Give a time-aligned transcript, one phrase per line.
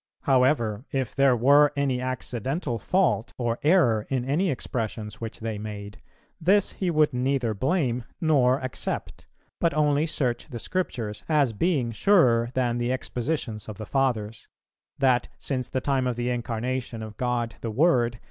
[0.23, 6.01] However, if there were any accidental fault or error in any expressions which they made,
[6.41, 9.27] this he would neither blame nor accept;
[9.59, 14.47] but only search the Scriptures, as being surer than the expositions of the Fathers;
[14.97, 18.17] that since the time of the Incarnation of God the Word